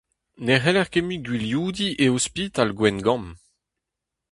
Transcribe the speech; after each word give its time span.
Ne 0.45 0.55
c'heller 0.61 0.87
ket 0.91 1.05
mui 1.05 1.17
gwilioudiñ 1.25 1.93
e 2.03 2.05
ospital 2.17 2.69
Gwengamp. 2.77 3.29